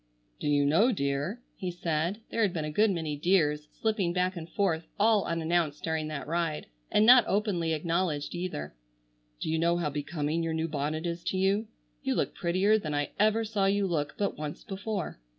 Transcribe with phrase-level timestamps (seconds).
[0.39, 4.49] "Do you know, dear," he said,—there had been a good many "dear's" slipping back and
[4.49, 8.73] forth all unannounced during that ride, and not openly acknowledged either.
[9.39, 11.67] "Do you know how becoming your new bonnet is to you?
[12.01, 15.19] You look prettier than I ever saw you look but once before."